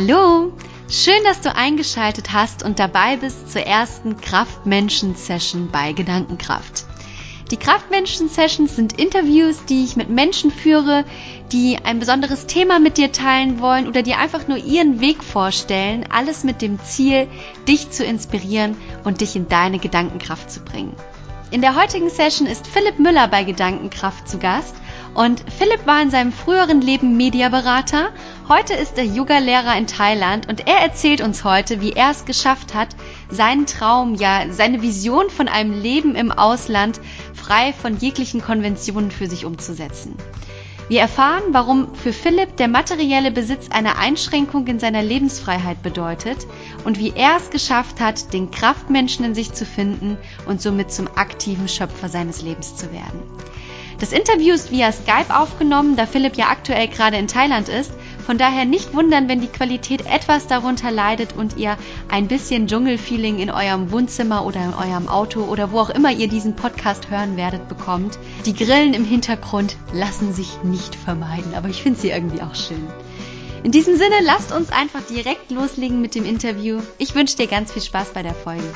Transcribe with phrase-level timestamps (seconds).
[0.00, 0.52] Hallo,
[0.88, 6.84] schön, dass du eingeschaltet hast und dabei bist zur ersten Kraftmenschen-Session bei Gedankenkraft.
[7.50, 11.04] Die Kraftmenschen-Sessions sind Interviews, die ich mit Menschen führe,
[11.50, 16.06] die ein besonderes Thema mit dir teilen wollen oder dir einfach nur ihren Weg vorstellen,
[16.12, 17.26] alles mit dem Ziel,
[17.66, 20.94] dich zu inspirieren und dich in deine Gedankenkraft zu bringen.
[21.50, 24.76] In der heutigen Session ist Philipp Müller bei Gedankenkraft zu Gast
[25.14, 28.10] und Philipp war in seinem früheren Leben Mediaberater.
[28.48, 32.72] Heute ist er Yoga-Lehrer in Thailand und er erzählt uns heute, wie er es geschafft
[32.72, 32.96] hat,
[33.28, 36.98] seinen Traum, ja, seine Vision von einem Leben im Ausland
[37.34, 40.16] frei von jeglichen Konventionen für sich umzusetzen.
[40.88, 46.46] Wir erfahren, warum für Philipp der materielle Besitz eine Einschränkung in seiner Lebensfreiheit bedeutet
[46.86, 51.06] und wie er es geschafft hat, den Kraftmenschen in sich zu finden und somit zum
[51.16, 53.20] aktiven Schöpfer seines Lebens zu werden.
[54.00, 57.92] Das Interview ist via Skype aufgenommen, da Philipp ja aktuell gerade in Thailand ist.
[58.28, 61.78] Von daher nicht wundern, wenn die Qualität etwas darunter leidet und ihr
[62.10, 66.28] ein bisschen Dschungelfeeling in eurem Wohnzimmer oder in eurem Auto oder wo auch immer ihr
[66.28, 68.18] diesen Podcast hören werdet bekommt.
[68.44, 72.86] Die Grillen im Hintergrund lassen sich nicht vermeiden, aber ich finde sie irgendwie auch schön.
[73.62, 76.82] In diesem Sinne, lasst uns einfach direkt loslegen mit dem Interview.
[76.98, 78.74] Ich wünsche dir ganz viel Spaß bei der Folge.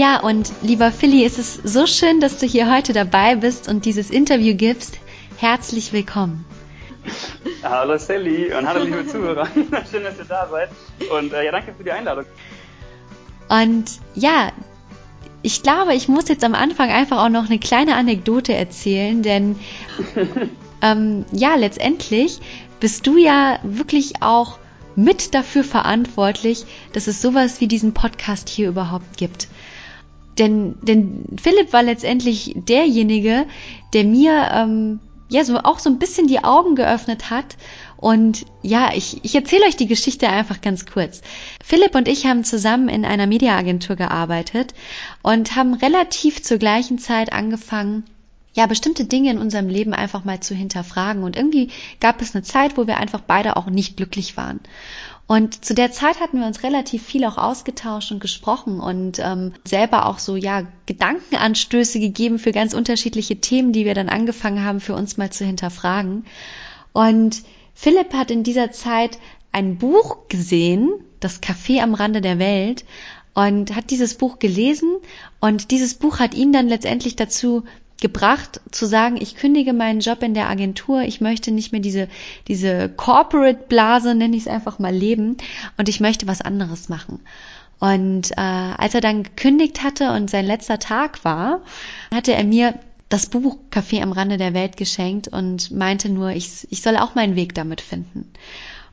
[0.00, 3.84] Ja, und lieber Philly, es ist so schön, dass du hier heute dabei bist und
[3.84, 4.98] dieses Interview gibst.
[5.36, 6.46] Herzlich willkommen.
[7.62, 9.46] Hallo Sally und hallo liebe Zuhörer.
[9.90, 10.70] schön, dass ihr da seid.
[11.14, 12.24] Und äh, ja, danke für die Einladung.
[13.50, 14.52] Und ja,
[15.42, 19.60] ich glaube, ich muss jetzt am Anfang einfach auch noch eine kleine Anekdote erzählen, denn
[20.80, 22.40] ähm, ja, letztendlich
[22.80, 24.58] bist du ja wirklich auch
[24.96, 29.48] mit dafür verantwortlich, dass es sowas wie diesen Podcast hier überhaupt gibt.
[30.40, 33.46] Denn, denn Philipp war letztendlich derjenige,
[33.92, 37.56] der mir ähm, ja so auch so ein bisschen die Augen geöffnet hat.
[37.98, 41.20] Und ja, ich, ich erzähle euch die Geschichte einfach ganz kurz.
[41.62, 44.72] Philipp und ich haben zusammen in einer Mediaagentur gearbeitet
[45.22, 48.04] und haben relativ zur gleichen Zeit angefangen,
[48.54, 51.22] ja, bestimmte Dinge in unserem Leben einfach mal zu hinterfragen.
[51.22, 54.60] Und irgendwie gab es eine Zeit, wo wir einfach beide auch nicht glücklich waren.
[55.30, 59.52] Und zu der Zeit hatten wir uns relativ viel auch ausgetauscht und gesprochen und ähm,
[59.64, 64.80] selber auch so, ja, Gedankenanstöße gegeben für ganz unterschiedliche Themen, die wir dann angefangen haben,
[64.80, 66.24] für uns mal zu hinterfragen.
[66.92, 69.18] Und Philipp hat in dieser Zeit
[69.52, 72.84] ein Buch gesehen, das Café am Rande der Welt,
[73.32, 74.96] und hat dieses Buch gelesen
[75.38, 77.62] und dieses Buch hat ihn dann letztendlich dazu
[78.00, 82.08] gebracht zu sagen, ich kündige meinen Job in der Agentur, ich möchte nicht mehr diese,
[82.48, 85.36] diese Corporate Blase, nenne ich es einfach mal, leben
[85.76, 87.20] und ich möchte was anderes machen.
[87.78, 91.62] Und äh, als er dann gekündigt hatte und sein letzter Tag war,
[92.12, 92.74] hatte er mir
[93.08, 97.14] das Buch Café am Rande der Welt geschenkt und meinte nur, ich, ich soll auch
[97.14, 98.30] meinen Weg damit finden.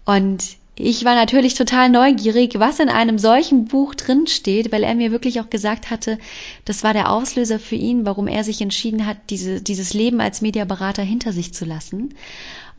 [0.06, 4.96] Und ich war natürlich total neugierig, was in einem solchen Buch drin steht, weil er
[4.96, 6.20] mir wirklich auch gesagt hatte,
[6.66, 10.42] das war der Auslöser für ihn, warum er sich entschieden hat, diese, dieses Leben als
[10.42, 12.14] Mediaberater hinter sich zu lassen.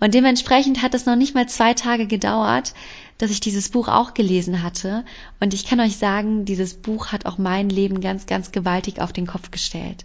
[0.00, 2.72] Und dementsprechend hat es noch nicht mal zwei Tage gedauert,
[3.18, 5.04] dass ich dieses Buch auch gelesen hatte.
[5.40, 9.12] Und ich kann euch sagen, dieses Buch hat auch mein Leben ganz, ganz gewaltig auf
[9.12, 10.04] den Kopf gestellt.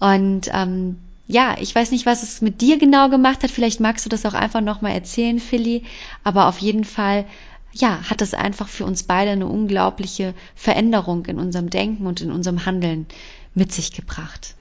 [0.00, 3.50] Und ähm, ja, ich weiß nicht, was es mit dir genau gemacht hat.
[3.50, 5.84] Vielleicht magst du das auch einfach nochmal erzählen, Philly.
[6.24, 7.24] Aber auf jeden Fall,
[7.72, 12.32] ja, hat es einfach für uns beide eine unglaubliche Veränderung in unserem Denken und in
[12.32, 13.06] unserem Handeln
[13.54, 14.54] mit sich gebracht.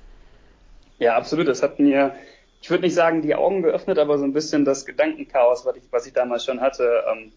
[0.99, 1.47] Ja, absolut.
[1.47, 2.15] Das hat mir,
[2.61, 5.83] ich würde nicht sagen, die Augen geöffnet, aber so ein bisschen das Gedankenchaos, was ich,
[5.89, 7.31] was ich damals schon hatte, ähm,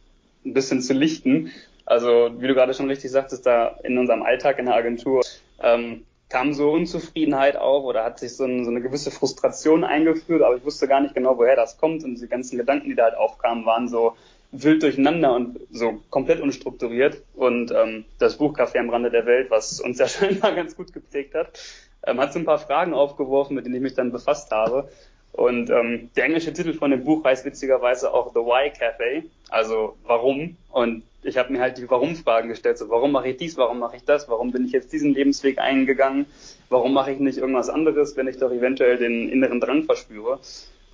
[0.45, 1.51] ein bisschen zu lichten.
[1.87, 5.23] Also, wie du gerade schon richtig sagtest, da in unserem Alltag in der Agentur,
[5.63, 10.43] ähm, kam so Unzufriedenheit auf oder hat sich so, ein, so, eine gewisse Frustration eingeführt,
[10.43, 12.05] aber ich wusste gar nicht genau, woher das kommt.
[12.05, 14.17] Und die ganzen Gedanken, die da halt aufkamen, waren so
[14.51, 17.23] wild durcheinander und so komplett unstrukturiert.
[17.35, 20.93] Und ähm, das Buch Café am Rande der Welt, was uns ja scheinbar ganz gut
[20.93, 21.59] geprägt hat,
[22.07, 24.89] ähm, hat so ein paar Fragen aufgeworfen, mit denen ich mich dann befasst habe
[25.35, 29.97] und ähm, der englische Titel von dem Buch heißt witzigerweise auch The Why Cafe, also
[30.05, 30.57] warum.
[30.71, 32.79] Und ich habe mir halt die Warum-Fragen gestellt.
[32.79, 35.59] So, warum mache ich dies, warum mache ich das, warum bin ich jetzt diesen Lebensweg
[35.59, 36.27] eingegangen,
[36.69, 40.39] warum mache ich nicht irgendwas anderes, wenn ich doch eventuell den inneren Drang verspüre.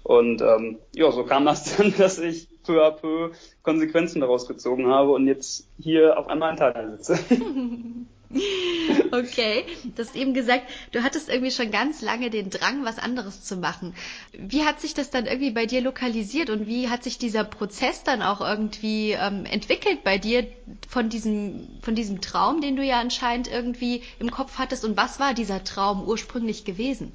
[0.04, 3.32] Und ähm, ja, so kam das dann, dass ich peu à peu
[3.62, 7.22] Konsequenzen daraus gezogen habe und jetzt hier auf einmal in Thailand sitze.
[9.12, 9.64] Okay,
[9.96, 10.62] du hast eben gesagt,
[10.92, 13.94] du hattest irgendwie schon ganz lange den Drang, was anderes zu machen.
[14.32, 18.04] Wie hat sich das dann irgendwie bei dir lokalisiert und wie hat sich dieser Prozess
[18.04, 20.46] dann auch irgendwie ähm, entwickelt bei dir
[20.88, 25.18] von diesem, von diesem Traum, den du ja anscheinend irgendwie im Kopf hattest und was
[25.18, 27.12] war dieser Traum ursprünglich gewesen?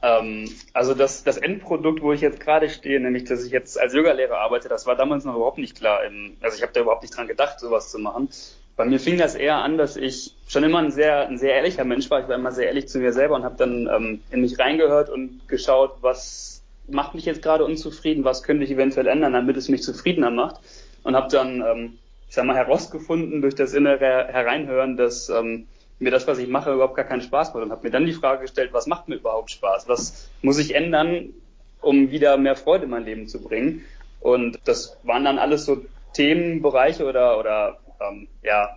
[0.00, 3.94] Ähm, also das, das Endprodukt, wo ich jetzt gerade stehe, nämlich dass ich jetzt als
[3.94, 6.02] Yogalehrer arbeite, das war damals noch überhaupt nicht klar.
[6.40, 8.28] also ich habe da überhaupt nicht dran gedacht, sowas zu machen.
[8.78, 11.82] Bei mir fing das eher an, dass ich schon immer ein sehr, ein sehr ehrlicher
[11.82, 12.20] Mensch war.
[12.20, 15.10] Ich war immer sehr ehrlich zu mir selber und habe dann ähm, in mich reingehört
[15.10, 19.68] und geschaut, was macht mich jetzt gerade unzufrieden, was könnte ich eventuell ändern, damit es
[19.68, 20.60] mich zufriedener macht.
[21.02, 21.98] Und habe dann, ähm,
[22.28, 25.66] ich sag mal, herausgefunden durch das innere Hereinhören, dass ähm,
[25.98, 28.12] mir das, was ich mache, überhaupt gar keinen Spaß macht und habe mir dann die
[28.12, 29.88] Frage gestellt, was macht mir überhaupt Spaß?
[29.88, 31.30] Was muss ich ändern,
[31.80, 33.84] um wieder mehr Freude in mein Leben zu bringen?
[34.20, 38.76] Und das waren dann alles so Themenbereiche oder, oder ähm, ja,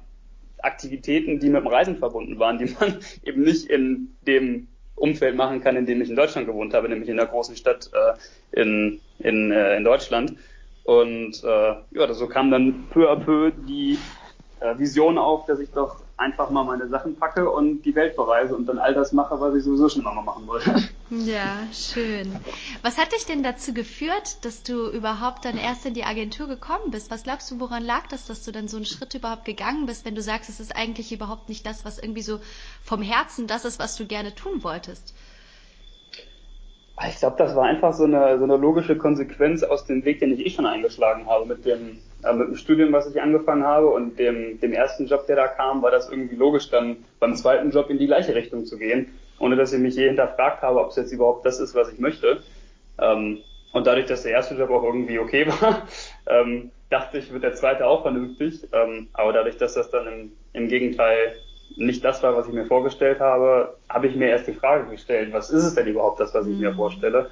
[0.59, 5.61] Aktivitäten, die mit dem Reisen verbunden waren, die man eben nicht in dem Umfeld machen
[5.61, 8.99] kann, in dem ich in Deutschland gewohnt habe, nämlich in der großen Stadt äh, in,
[9.19, 10.35] in, äh, in Deutschland.
[10.83, 13.97] Und äh, ja, so kam dann peu à peu die
[14.59, 18.55] äh, Vision auf, dass ich doch einfach mal meine Sachen packe und die Welt bereise
[18.55, 20.73] und dann all das mache, was ich sowieso schon immer mal machen wollte.
[21.09, 22.39] Ja, schön.
[22.83, 26.89] Was hat dich denn dazu geführt, dass du überhaupt dann erst in die Agentur gekommen
[26.91, 27.11] bist?
[27.11, 30.05] Was glaubst du, woran lag das, dass du dann so einen Schritt überhaupt gegangen bist,
[30.05, 32.39] wenn du sagst, es ist eigentlich überhaupt nicht das, was irgendwie so
[32.81, 35.13] vom Herzen das ist, was du gerne tun wolltest?
[37.07, 40.33] Ich glaube, das war einfach so eine, so eine logische Konsequenz aus dem Weg, den
[40.33, 41.45] ich eh schon eingeschlagen habe.
[41.45, 45.25] Mit dem, äh, mit dem Studium, was ich angefangen habe und dem, dem ersten Job,
[45.25, 48.65] der da kam, war das irgendwie logisch, dann beim zweiten Job in die gleiche Richtung
[48.65, 49.07] zu gehen,
[49.39, 51.99] ohne dass ich mich je hinterfragt habe, ob es jetzt überhaupt das ist, was ich
[51.99, 52.41] möchte.
[52.99, 53.39] Ähm,
[53.71, 55.87] und dadurch, dass der erste Job auch irgendwie okay war,
[56.27, 58.67] ähm, dachte ich, wird der zweite auch vernünftig.
[58.73, 61.35] Ähm, aber dadurch, dass das dann im, im Gegenteil
[61.77, 65.33] nicht das war, was ich mir vorgestellt habe, habe ich mir erst die Frage gestellt,
[65.33, 66.61] was ist es denn überhaupt das, was ich mhm.
[66.61, 67.29] mir vorstelle?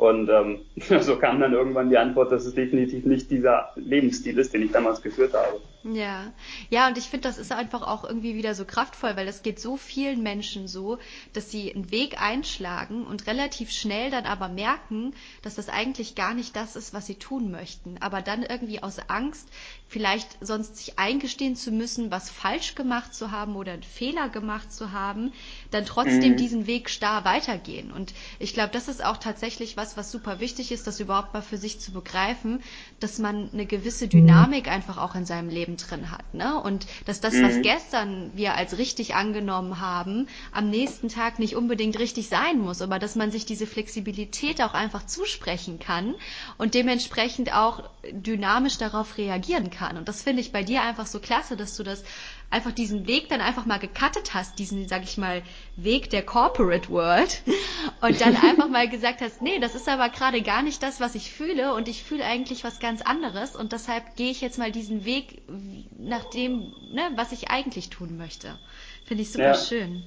[0.00, 0.60] Und ähm,
[1.02, 4.72] so kam dann irgendwann die Antwort, dass es definitiv nicht dieser Lebensstil ist, den ich
[4.72, 5.60] damals geführt habe.
[5.82, 6.32] Ja,
[6.70, 9.60] ja, und ich finde, das ist einfach auch irgendwie wieder so kraftvoll, weil es geht
[9.60, 10.98] so vielen Menschen so,
[11.34, 16.32] dass sie einen Weg einschlagen und relativ schnell dann aber merken, dass das eigentlich gar
[16.32, 17.96] nicht das ist, was sie tun möchten.
[18.00, 19.50] Aber dann irgendwie aus Angst,
[19.86, 24.72] vielleicht sonst sich eingestehen zu müssen, was falsch gemacht zu haben oder einen Fehler gemacht
[24.72, 25.32] zu haben,
[25.70, 26.36] dann trotzdem mhm.
[26.36, 27.92] diesen Weg starr weitergehen.
[27.92, 31.42] Und ich glaube, das ist auch tatsächlich was, was super wichtig ist, das überhaupt mal
[31.42, 32.62] für sich zu begreifen,
[32.98, 36.34] dass man eine gewisse Dynamik einfach auch in seinem Leben Leben drin hat.
[36.34, 36.60] Ne?
[36.60, 37.62] Und dass das, was mhm.
[37.62, 42.98] gestern wir als richtig angenommen haben, am nächsten Tag nicht unbedingt richtig sein muss, aber
[42.98, 46.14] dass man sich diese Flexibilität auch einfach zusprechen kann
[46.58, 49.96] und dementsprechend auch dynamisch darauf reagieren kann.
[49.96, 52.02] Und das finde ich bei dir einfach so klasse, dass du das
[52.50, 55.42] einfach diesen Weg dann einfach mal gecuttet hast, diesen, sag ich mal,
[55.76, 57.42] Weg der Corporate World
[58.00, 61.14] und dann einfach mal gesagt hast, nee, das ist aber gerade gar nicht das, was
[61.14, 64.72] ich fühle und ich fühle eigentlich was ganz anderes und deshalb gehe ich jetzt mal
[64.72, 65.42] diesen Weg
[65.98, 68.58] nach dem, ne, was ich eigentlich tun möchte.
[69.04, 69.54] Finde ich super ja.
[69.54, 70.02] schön.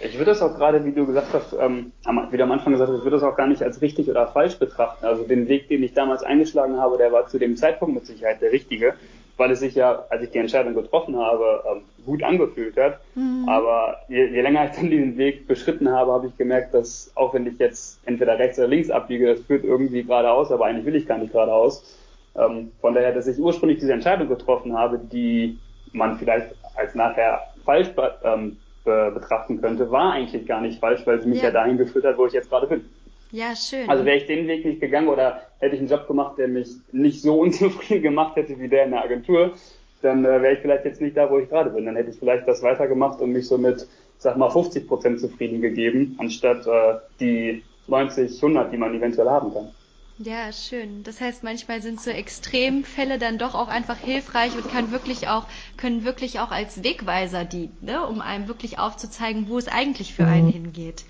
[0.00, 1.92] Ich würde das auch gerade, wie du gesagt hast, ähm,
[2.30, 4.26] wie du am Anfang gesagt hast, ich würde das auch gar nicht als richtig oder
[4.26, 5.04] falsch betrachten.
[5.06, 8.42] Also den Weg, den ich damals eingeschlagen habe, der war zu dem Zeitpunkt mit Sicherheit
[8.42, 8.94] der richtige
[9.36, 13.00] weil es sich ja, als ich die Entscheidung getroffen habe, ähm, gut angefühlt hat.
[13.14, 13.48] Mhm.
[13.48, 17.34] Aber je, je länger ich dann diesen Weg beschritten habe, habe ich gemerkt, dass auch
[17.34, 20.96] wenn ich jetzt entweder rechts oder links abbiege, das führt irgendwie geradeaus, aber eigentlich will
[20.96, 21.98] ich gar nicht geradeaus.
[22.36, 25.58] Ähm, von daher, dass ich ursprünglich diese Entscheidung getroffen habe, die
[25.92, 27.88] man vielleicht als nachher falsch
[28.24, 32.04] ähm, betrachten könnte, war eigentlich gar nicht falsch, weil sie mich ja, ja dahin geführt
[32.04, 32.84] hat, wo ich jetzt gerade bin.
[33.34, 33.90] Ja, schön.
[33.90, 36.68] Also wäre ich den Weg nicht gegangen oder hätte ich einen Job gemacht, der mich
[36.92, 39.54] nicht so unzufrieden gemacht hätte wie der in der Agentur,
[40.02, 41.84] dann äh, wäre ich vielleicht jetzt nicht da, wo ich gerade bin.
[41.84, 43.88] Dann hätte ich vielleicht das weitergemacht und mich so mit,
[44.18, 49.52] sag mal, 50 Prozent zufrieden gegeben, anstatt äh, die 90, 100, die man eventuell haben
[49.52, 49.70] kann.
[50.18, 51.02] Ja, schön.
[51.02, 55.48] Das heißt, manchmal sind so Extremfälle dann doch auch einfach hilfreich und kann wirklich auch,
[55.76, 58.06] können wirklich auch als Wegweiser dienen, ne?
[58.06, 60.52] um einem wirklich aufzuzeigen, wo es eigentlich für einen mhm.
[60.52, 61.04] hingeht.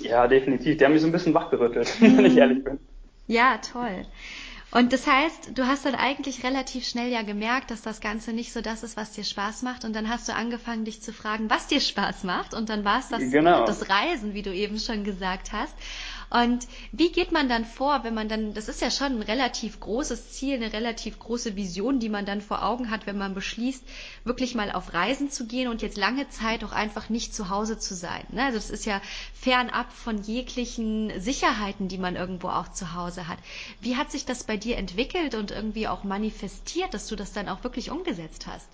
[0.00, 0.76] Ja, definitiv.
[0.76, 2.16] Die haben mich so ein bisschen wachgerüttelt, mhm.
[2.18, 2.78] wenn ich ehrlich bin.
[3.26, 4.06] Ja, toll.
[4.72, 8.52] Und das heißt, du hast dann eigentlich relativ schnell ja gemerkt, dass das Ganze nicht
[8.52, 9.84] so das ist, was dir Spaß macht.
[9.84, 12.52] Und dann hast du angefangen, dich zu fragen, was dir Spaß macht.
[12.52, 13.64] Und dann war es das, genau.
[13.64, 15.74] das Reisen, wie du eben schon gesagt hast.
[16.30, 19.78] Und wie geht man dann vor, wenn man dann, das ist ja schon ein relativ
[19.78, 23.84] großes Ziel, eine relativ große Vision, die man dann vor Augen hat, wenn man beschließt,
[24.24, 27.78] wirklich mal auf Reisen zu gehen und jetzt lange Zeit auch einfach nicht zu Hause
[27.78, 28.26] zu sein.
[28.30, 28.44] Ne?
[28.44, 29.00] Also das ist ja
[29.34, 33.38] fernab von jeglichen Sicherheiten, die man irgendwo auch zu Hause hat.
[33.80, 37.48] Wie hat sich das bei dir entwickelt und irgendwie auch manifestiert, dass du das dann
[37.48, 38.68] auch wirklich umgesetzt hast?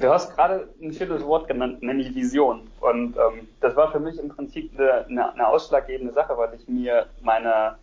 [0.00, 2.68] Du hast gerade ein schönes Wort genannt, nämlich Vision.
[2.80, 6.68] Und ähm, das war für mich im Prinzip eine, eine, eine ausschlaggebende Sache, weil ich
[6.68, 7.76] mir meine,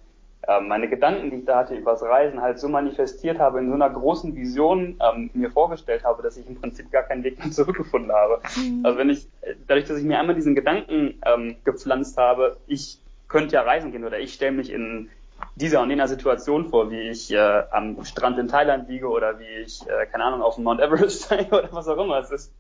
[0.47, 3.69] äh, meine Gedanken, die ich da hatte über das Reisen, halt so manifestiert habe, in
[3.69, 7.39] so einer großen Vision ähm, mir vorgestellt habe, dass ich im Prinzip gar keinen Weg
[7.39, 8.39] mehr zurückgefunden habe.
[8.57, 8.85] Mhm.
[8.85, 9.27] Also wenn ich,
[9.67, 14.05] dadurch, dass ich mir einmal diesen Gedanken ähm, gepflanzt habe, ich könnte ja reisen gehen
[14.05, 15.09] oder ich stelle mich in
[15.56, 19.63] dieser und jener Situation vor, wie ich äh, am Strand in Thailand liege oder wie
[19.63, 22.54] ich, äh, keine Ahnung, auf dem Mount Everest steige oder was auch immer es ist.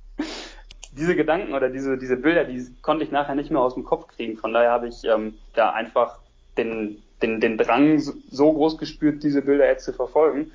[0.93, 4.07] Diese Gedanken oder diese, diese Bilder, die konnte ich nachher nicht mehr aus dem Kopf
[4.07, 4.37] kriegen.
[4.37, 6.19] Von daher habe ich ähm, da einfach
[6.57, 10.51] den, den, den Drang so groß gespürt, diese Bilder jetzt zu verfolgen.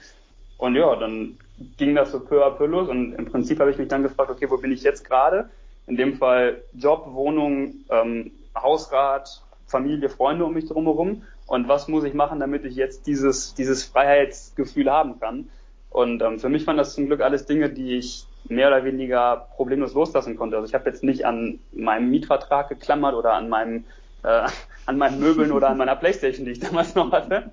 [0.57, 1.39] Und ja, dann
[1.77, 4.31] ging das so peu à peu los und im Prinzip habe ich mich dann gefragt,
[4.31, 5.51] okay, wo bin ich jetzt gerade?
[5.87, 12.05] In dem Fall Job, Wohnung, ähm, Hausrat, Familie, Freunde um mich drumherum und was muss
[12.05, 15.49] ich machen, damit ich jetzt dieses, dieses Freiheitsgefühl haben kann.
[15.91, 19.49] Und ähm, für mich waren das zum Glück alles Dinge, die ich mehr oder weniger
[19.57, 20.55] problemlos loslassen konnte.
[20.55, 23.85] Also ich habe jetzt nicht an meinem Mietvertrag geklammert oder an meinem
[24.23, 24.47] äh,
[24.87, 27.51] an meinen Möbeln oder an meiner Playstation, die ich damals noch hatte.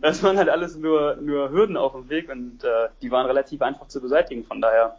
[0.00, 3.60] Das waren halt alles nur, nur Hürden auf dem Weg und äh, die waren relativ
[3.60, 4.44] einfach zu beseitigen.
[4.44, 4.94] Von daher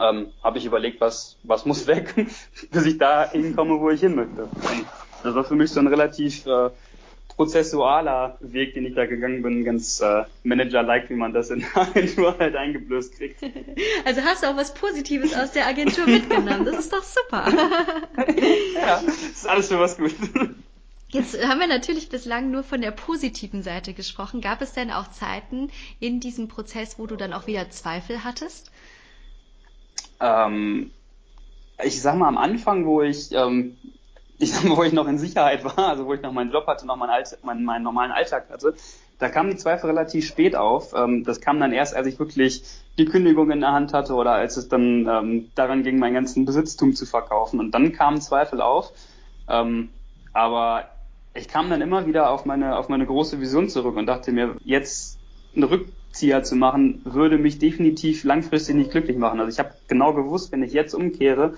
[0.00, 2.14] ähm, habe ich überlegt, was, was muss weg,
[2.72, 4.44] bis ich da hinkomme, wo ich hin möchte.
[4.44, 4.86] Und
[5.22, 6.70] das war für mich so ein relativ äh,
[7.36, 11.76] prozessualer Weg, den ich da gegangen bin, ganz äh, Manager-like, wie man das in der
[11.82, 13.42] Agentur halt eingeblößt kriegt.
[14.04, 16.64] Also hast du auch was Positives aus der Agentur mitgenommen.
[16.64, 17.46] Das ist doch super.
[18.74, 20.14] ja, das ist alles für was gut.
[21.08, 24.40] Jetzt haben wir natürlich bislang nur von der positiven Seite gesprochen.
[24.40, 28.70] Gab es denn auch Zeiten in diesem Prozess, wo du dann auch wieder Zweifel hattest?
[30.20, 30.90] Ähm,
[31.84, 33.76] ich sag mal am Anfang, wo ich ähm,
[34.38, 36.66] ich sag mal, wo ich noch in Sicherheit war, also wo ich noch meinen Job
[36.66, 38.74] hatte, noch meinen, Alltag, meinen, meinen normalen Alltag hatte,
[39.18, 40.92] da kamen die Zweifel relativ spät auf.
[40.94, 42.62] Ähm, das kam dann erst, als ich wirklich
[42.98, 46.44] die Kündigung in der Hand hatte oder als es dann ähm, daran ging, meinen ganzen
[46.44, 47.60] Besitztum zu verkaufen.
[47.60, 48.92] Und dann kamen Zweifel auf.
[49.48, 49.90] Ähm,
[50.32, 50.84] aber
[51.34, 54.56] ich kam dann immer wieder auf meine, auf meine große Vision zurück und dachte mir,
[54.64, 55.18] jetzt
[55.54, 59.40] einen Rückzieher zu machen, würde mich definitiv langfristig nicht glücklich machen.
[59.40, 61.54] Also ich habe genau gewusst, wenn ich jetzt umkehre,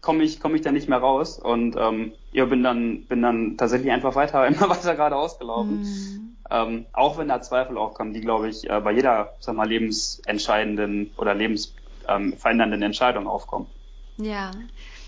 [0.00, 3.56] komme ich, komme ich da nicht mehr raus und ähm, ja, bin dann, bin dann
[3.56, 5.82] tatsächlich einfach weiter, immer weiter geradeaus gelaufen.
[5.82, 6.36] Mhm.
[6.50, 11.10] Ähm, auch wenn da Zweifel aufkommen, die, glaube ich, äh, bei jeder, sag mal, lebensentscheidenden
[11.16, 13.66] oder lebensverändernden ähm, Entscheidung aufkommen.
[14.18, 14.50] Ja.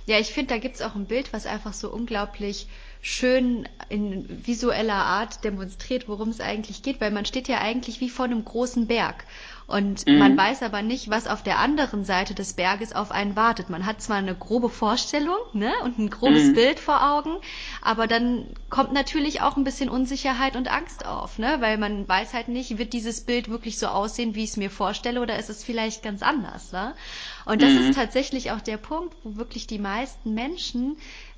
[0.07, 2.69] Ja, ich finde, da gibt's auch ein Bild, was einfach so unglaublich
[3.03, 8.09] schön in visueller Art demonstriert, worum es eigentlich geht, weil man steht ja eigentlich wie
[8.09, 9.25] vor einem großen Berg.
[9.67, 10.19] Und mhm.
[10.19, 13.69] man weiß aber nicht, was auf der anderen Seite des Berges auf einen wartet.
[13.69, 16.55] Man hat zwar eine grobe Vorstellung ne, und ein grobes mhm.
[16.55, 17.37] Bild vor Augen,
[17.83, 21.57] aber dann kommt natürlich auch ein bisschen Unsicherheit und Angst auf, ne?
[21.61, 24.71] weil man weiß halt nicht, wird dieses Bild wirklich so aussehen, wie ich es mir
[24.71, 26.71] vorstelle, oder ist es vielleicht ganz anders.
[26.71, 26.95] Ne?
[27.45, 27.79] Und das mhm.
[27.79, 30.97] ist tatsächlich auch der Punkt, wo wirklich die meisten Menschen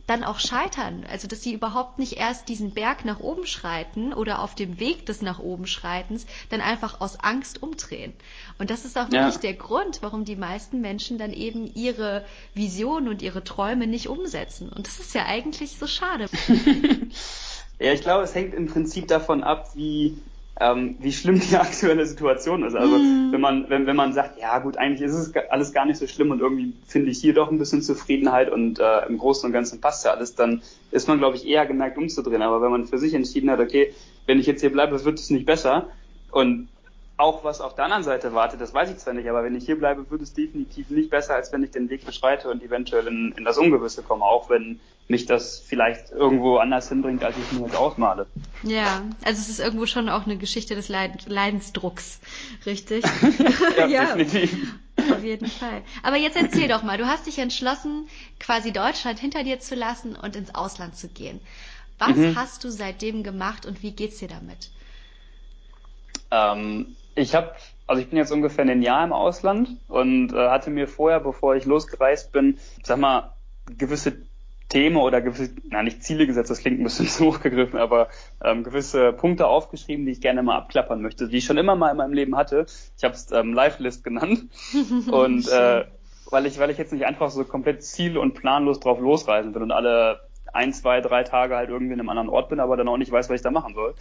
[0.09, 1.05] dann auch scheitern.
[1.09, 5.07] Also, dass sie überhaupt nicht erst diesen Berg nach oben schreiten oder auf dem Weg
[5.07, 8.15] des nach oben Schreitens dann einfach aus Angst umdrehen.
[8.59, 9.41] Und das ist auch wirklich ja.
[9.41, 12.25] der Grund, warum die meisten Menschen dann eben ihre
[12.55, 14.71] Visionen und ihre Träume nicht umsetzen.
[14.71, 16.27] Und das ist ja eigentlich so schade.
[17.79, 20.17] ja, ich glaube, es hängt im Prinzip davon ab, wie
[20.61, 22.75] ähm, wie schlimm die aktuelle Situation ist.
[22.75, 23.33] Also mm.
[23.33, 26.07] wenn man, wenn, wenn man sagt, ja gut, eigentlich ist es alles gar nicht so
[26.07, 29.53] schlimm und irgendwie finde ich hier doch ein bisschen Zufriedenheit und äh, im Großen und
[29.53, 32.43] Ganzen passt ja alles, dann ist man, glaube ich, eher geneigt umzudrehen.
[32.43, 33.95] Aber wenn man für sich entschieden hat, okay,
[34.27, 35.89] wenn ich jetzt hier bleibe, wird es nicht besser
[36.33, 36.69] und
[37.19, 39.67] auch was auf der anderen Seite wartet, das weiß ich zwar nicht, aber wenn ich
[39.67, 43.09] hier bleibe, wird es definitiv nicht besser, als wenn ich den Weg beschreite und eventuell
[43.09, 47.59] in, in das Ungewisse komme, auch wenn mich das vielleicht irgendwo anders hinbringt, als ich
[47.59, 48.27] mir jetzt ausmale.
[48.63, 52.21] Ja, also es ist irgendwo schon auch eine Geschichte des Leid Leidensdrucks,
[52.67, 53.05] richtig?
[53.79, 54.75] ja, ja, definitiv.
[55.11, 55.83] Auf jeden Fall.
[56.03, 60.17] Aber jetzt erzähl doch mal, du hast dich entschlossen, quasi Deutschland hinter dir zu lassen
[60.17, 61.41] und ins Ausland zu gehen.
[61.99, 62.37] Was mhm.
[62.37, 64.71] hast du seitdem gemacht und wie geht's dir damit?
[66.31, 67.53] Ähm, ich habe,
[67.87, 71.57] also ich bin jetzt ungefähr ein Jahr im Ausland und äh, hatte mir vorher, bevor
[71.57, 73.35] ich losgereist bin, sag mal,
[73.67, 74.28] gewisse
[74.69, 78.09] Themen oder gewisse, na nicht Ziele gesetzt, das klingt ein bisschen zu hochgegriffen, aber
[78.43, 81.91] ähm, gewisse Punkte aufgeschrieben, die ich gerne mal abklappern möchte, die ich schon immer mal
[81.91, 82.67] in meinem Leben hatte.
[82.97, 84.47] Ich habe es ähm, Live-List genannt.
[85.11, 85.85] und äh,
[86.31, 89.63] weil ich, weil ich jetzt nicht einfach so komplett ziel- und planlos drauf losreisen will
[89.63, 90.21] und alle
[90.53, 93.13] ein, zwei, drei Tage halt irgendwie in einem anderen Ort bin, aber dann auch nicht
[93.13, 93.95] weiß, was ich da machen soll.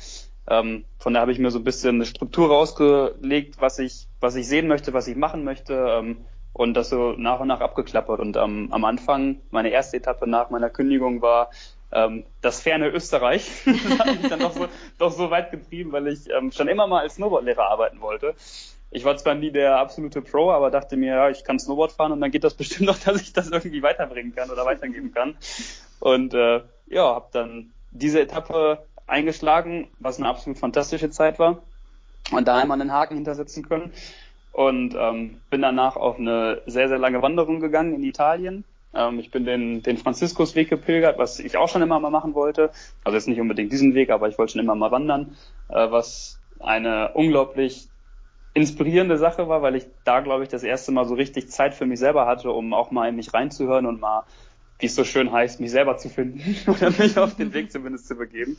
[0.49, 4.35] Ähm, von daher habe ich mir so ein bisschen eine Struktur rausgelegt, was ich, was
[4.35, 6.17] ich sehen möchte, was ich machen möchte ähm,
[6.53, 8.19] und das so nach und nach abgeklappert.
[8.19, 11.51] Und ähm, am Anfang, meine erste Etappe nach meiner Kündigung war
[11.91, 13.49] ähm, das ferne Österreich.
[13.65, 16.87] das hat mich dann doch so, doch so weit getrieben, weil ich ähm, schon immer
[16.87, 18.33] mal als Snowboardlehrer arbeiten wollte.
[18.91, 22.11] ich war zwar nie der absolute Pro, aber dachte mir, ja, ich kann Snowboard fahren
[22.11, 25.37] und dann geht das bestimmt noch, dass ich das irgendwie weiterbringen kann oder weitergeben kann.
[25.99, 31.61] Und äh, ja, habe dann diese Etappe eingeschlagen, was eine absolut fantastische Zeit war
[32.31, 33.93] und da einmal einen Haken hintersetzen können.
[34.57, 38.63] Und ähm, bin danach auf eine sehr, sehr lange Wanderung gegangen in Italien.
[38.91, 42.71] Ähm, ich bin den, den Franziskusweg gepilgert, was ich auch schon immer mal machen wollte.
[43.03, 45.37] Also jetzt nicht unbedingt diesen Weg, aber ich wollte schon immer mal wandern,
[45.69, 47.87] äh, was eine unglaublich
[48.55, 51.85] inspirierende Sache war, weil ich da, glaube ich, das erste Mal so richtig Zeit für
[51.85, 54.23] mich selber hatte, um auch mal in mich reinzuhören und mal,
[54.79, 58.07] wie es so schön heißt, mich selber zu finden oder mich auf den Weg zumindest
[58.07, 58.57] zu begeben.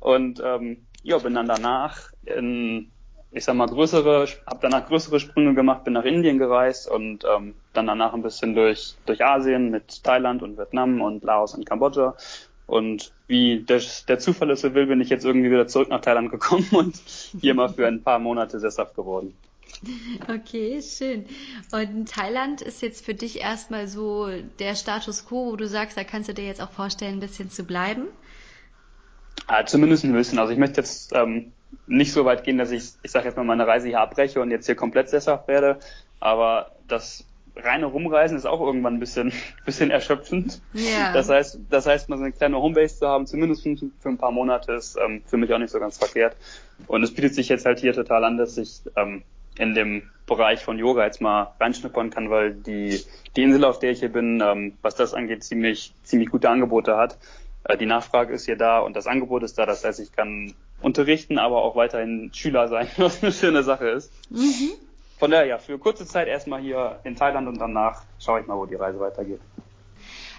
[0.00, 2.90] Und ähm, ja, bin dann danach in,
[3.32, 7.54] ich sag mal, größere, habe danach größere Sprünge gemacht, bin nach Indien gereist und ähm,
[7.72, 12.14] dann danach ein bisschen durch, durch Asien mit Thailand und Vietnam und Laos und Kambodscha
[12.66, 16.00] und wie das, der Zufall es so will, bin ich jetzt irgendwie wieder zurück nach
[16.00, 16.96] Thailand gekommen und
[17.40, 19.34] hier mal für ein paar Monate sesshaft geworden.
[20.28, 21.24] Okay, schön.
[21.72, 26.04] Und Thailand ist jetzt für dich erstmal so der Status quo, wo du sagst, da
[26.04, 28.06] kannst du dir jetzt auch vorstellen, ein bisschen zu bleiben?
[29.48, 30.38] Ja, zumindest ein bisschen.
[30.38, 31.52] Also ich möchte jetzt ähm,
[31.86, 34.50] nicht so weit gehen, dass ich, ich sage jetzt mal, meine Reise hier abbreche und
[34.50, 35.78] jetzt hier komplett sesshaft werde.
[36.20, 37.26] Aber das
[37.56, 39.32] reine Rumreisen ist auch irgendwann ein bisschen,
[39.64, 40.60] bisschen erschöpfend.
[40.72, 41.12] Ja.
[41.12, 44.18] Das heißt, das heißt, mal so eine kleine Homebase zu haben, zumindest für, für ein
[44.18, 46.36] paar Monate, ist ähm, für mich auch nicht so ganz verkehrt.
[46.86, 49.22] Und es bietet sich jetzt halt hier total an, dass ich ähm,
[49.58, 53.04] in dem Bereich von Yoga jetzt mal reinschnuppern kann, weil die,
[53.36, 56.96] die Insel, auf der ich hier bin, ähm, was das angeht, ziemlich, ziemlich gute Angebote
[56.96, 57.18] hat.
[57.64, 59.66] Äh, die Nachfrage ist hier da und das Angebot ist da.
[59.66, 64.12] Das heißt, ich kann unterrichten, aber auch weiterhin Schüler sein, was eine schöne Sache ist.
[64.30, 64.72] Mhm.
[65.18, 68.56] Von daher ja, für kurze Zeit erstmal hier in Thailand und danach schaue ich mal,
[68.56, 69.40] wo die Reise weitergeht.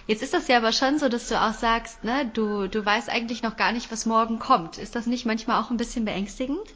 [0.06, 3.08] Jetzt ist das ja aber schon so, dass du auch sagst, ne, du, du weißt
[3.08, 4.76] eigentlich noch gar nicht, was morgen kommt.
[4.76, 6.74] Ist das nicht manchmal auch ein bisschen beängstigend?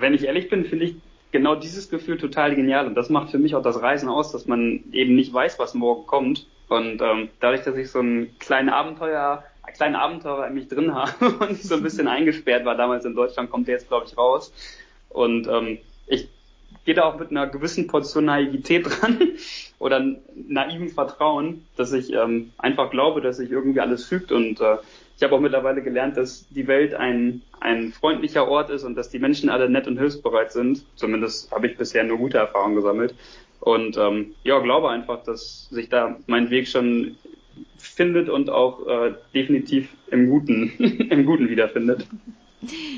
[0.00, 0.94] Wenn ich ehrlich bin, finde ich
[1.30, 2.86] genau dieses Gefühl total genial.
[2.86, 5.74] Und das macht für mich auch das Reisen aus, dass man eben nicht weiß, was
[5.74, 6.46] morgen kommt.
[6.68, 10.94] Und ähm, dadurch, dass ich so ein kleines Abenteuer, ein kleiner Abenteurer in mich drin
[10.94, 14.16] habe und so ein bisschen eingesperrt war damals in Deutschland, kommt der jetzt, glaube ich,
[14.16, 14.52] raus.
[15.08, 16.28] Und ähm, ich
[16.84, 19.18] gehe da auch mit einer gewissen Portion Naivität dran
[19.78, 24.76] oder naiven Vertrauen, dass ich ähm, einfach glaube, dass sich irgendwie alles fügt und äh,
[25.18, 29.10] ich habe auch mittlerweile gelernt, dass die Welt ein, ein freundlicher Ort ist und dass
[29.10, 30.84] die Menschen alle nett und hilfsbereit sind.
[30.94, 33.16] Zumindest habe ich bisher nur gute Erfahrungen gesammelt.
[33.58, 37.16] Und ähm, ja, glaube einfach, dass sich da mein Weg schon
[37.78, 40.70] findet und auch äh, definitiv im Guten,
[41.10, 42.06] im Guten wiederfindet.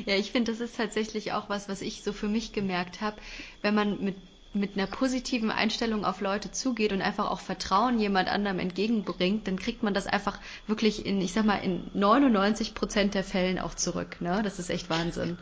[0.05, 3.17] Ja, ich finde, das ist tatsächlich auch was, was ich so für mich gemerkt habe.
[3.63, 4.15] Wenn man mit
[4.53, 9.57] mit einer positiven Einstellung auf Leute zugeht und einfach auch Vertrauen jemand anderem entgegenbringt, dann
[9.57, 13.75] kriegt man das einfach wirklich in, ich sag mal, in 99 Prozent der Fällen auch
[13.75, 14.19] zurück.
[14.19, 14.41] Ne?
[14.43, 15.37] Das ist echt Wahnsinn.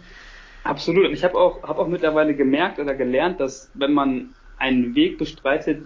[0.64, 1.08] Absolut.
[1.08, 5.18] Und ich habe auch, hab auch mittlerweile gemerkt oder gelernt, dass wenn man einen Weg
[5.18, 5.84] bestreitet,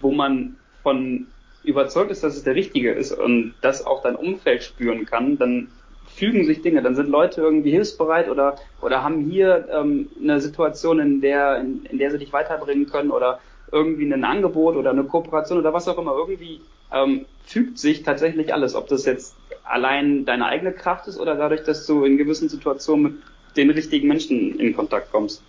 [0.00, 1.26] wo man von
[1.64, 5.68] überzeugt ist, dass es der richtige ist und das auch dein Umfeld spüren kann, dann
[6.14, 11.00] fügen sich Dinge, dann sind Leute irgendwie hilfsbereit oder oder haben hier ähm, eine Situation,
[11.00, 15.04] in der in, in der sie dich weiterbringen können oder irgendwie ein Angebot oder eine
[15.04, 16.14] Kooperation oder was auch immer.
[16.14, 16.60] Irgendwie
[16.92, 21.64] ähm, fügt sich tatsächlich alles, ob das jetzt allein deine eigene Kraft ist oder dadurch,
[21.64, 23.14] dass du in gewissen Situationen mit
[23.56, 25.42] den richtigen Menschen in Kontakt kommst.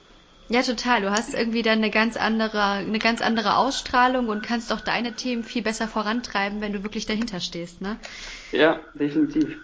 [0.50, 1.02] Ja, total.
[1.02, 5.14] Du hast irgendwie dann eine ganz andere, eine ganz andere Ausstrahlung und kannst auch deine
[5.14, 7.98] Themen viel besser vorantreiben, wenn du wirklich dahinter stehst, ne?
[8.52, 9.58] Ja, definitiv.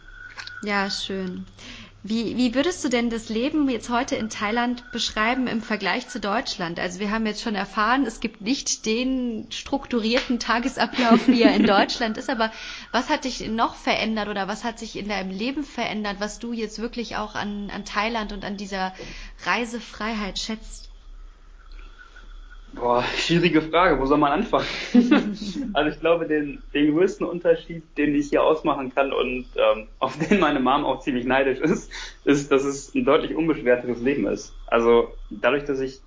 [0.61, 1.45] Ja, schön.
[2.01, 6.21] Wie, wie würdest du denn das Leben jetzt heute in Thailand beschreiben im Vergleich zu
[6.21, 6.79] Deutschland?
[6.79, 11.63] Also wir haben jetzt schon erfahren, es gibt nicht den strukturierten Tagesablauf, wie er in
[11.67, 12.51] Deutschland ist, aber
[12.91, 16.53] was hat dich noch verändert oder was hat sich in deinem Leben verändert, was du
[16.53, 18.93] jetzt wirklich auch an, an Thailand und an dieser
[19.45, 20.88] Reisefreiheit schätzt?
[22.73, 23.99] Boah, schwierige Frage.
[23.99, 24.67] Wo soll man anfangen?
[25.73, 30.17] also ich glaube, den, den größten Unterschied, den ich hier ausmachen kann und ähm, auf
[30.17, 31.91] den meine Mom auch ziemlich neidisch ist,
[32.25, 34.53] ist, dass es ein deutlich unbeschwerteres Leben ist.
[34.67, 36.01] Also dadurch, dass ich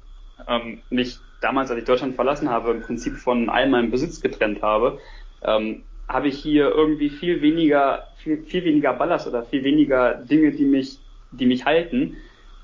[0.48, 4.62] ähm, mich damals, als ich Deutschland verlassen habe, im Prinzip von all meinem Besitz getrennt
[4.62, 4.98] habe,
[5.42, 10.52] ähm, habe ich hier irgendwie viel weniger, viel, viel weniger Ballast oder viel weniger Dinge,
[10.52, 10.98] die mich,
[11.32, 12.16] die mich halten.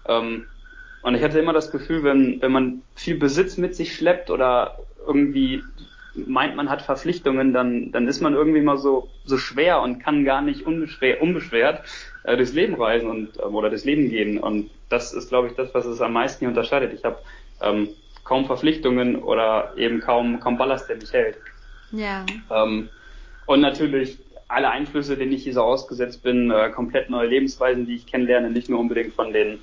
[0.06, 0.46] Ähm,
[1.02, 4.78] Und ich hatte immer das Gefühl, wenn, wenn man viel Besitz mit sich schleppt oder
[5.06, 5.62] irgendwie
[6.14, 10.24] meint, man hat Verpflichtungen, dann, dann ist man irgendwie immer so, so schwer und kann
[10.24, 11.82] gar nicht unbeschwer, unbeschwert
[12.24, 14.38] äh, durchs Leben reisen und, äh, oder durchs Leben gehen.
[14.38, 16.92] Und das ist, glaube ich, das, was es am meisten hier unterscheidet.
[16.92, 17.18] Ich habe
[17.62, 17.88] ähm,
[18.24, 21.38] kaum Verpflichtungen oder eben kaum, kaum Ballast, der mich hält.
[21.92, 22.26] Ja.
[22.50, 22.88] Ähm,
[23.46, 27.96] und natürlich alle Einflüsse, denen ich hier so ausgesetzt bin, äh, komplett neue Lebensweisen, die
[27.96, 29.58] ich kennenlerne, nicht nur unbedingt von den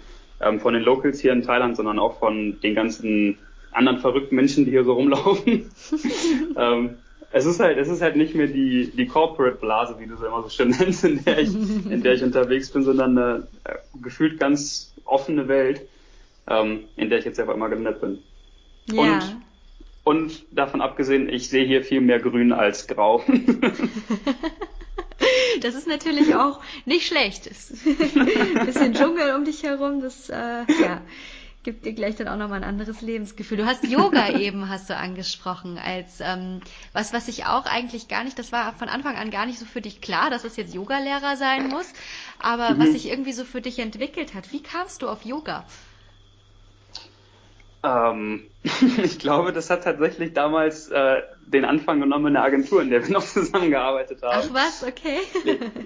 [0.46, 3.38] ähm, von den Locals hier in Thailand, sondern auch von den ganzen
[3.72, 5.70] anderen verrückten Menschen, die hier so rumlaufen.
[6.58, 6.92] ähm,
[7.32, 10.26] es ist halt, es ist halt nicht mehr die, die Corporate Blase, wie du sie
[10.26, 13.76] immer so schön nennst, in der ich, in der ich unterwegs bin, sondern eine äh,
[14.02, 15.82] gefühlt ganz offene Welt,
[16.48, 18.20] ähm, in der ich jetzt selber immer gelandet bin.
[18.92, 19.02] Ja.
[19.02, 19.42] Und,
[20.04, 23.24] und davon abgesehen, ich sehe hier viel mehr Grün als Grau.
[25.62, 27.48] Das ist natürlich auch nicht schlecht.
[27.86, 31.02] Ein bisschen Dschungel um dich herum, das äh, ja,
[31.66, 33.58] gibt dir gleich dann auch nochmal ein anderes Lebensgefühl.
[33.58, 36.62] Du hast Yoga eben, hast du angesprochen, als ähm,
[36.94, 39.66] was, was ich auch eigentlich gar nicht, das war von Anfang an gar nicht so
[39.66, 41.92] für dich klar, dass es jetzt Yogalehrer sein muss,
[42.40, 42.80] aber mhm.
[42.80, 44.54] was sich irgendwie so für dich entwickelt hat.
[44.54, 45.66] Wie kamst du auf Yoga?
[47.84, 48.48] Ähm,
[49.04, 53.04] ich glaube, das hat tatsächlich damals äh, den Anfang genommen in der Agentur, in der
[53.04, 54.50] wir noch zusammengearbeitet haben.
[54.50, 55.20] Ach was, okay.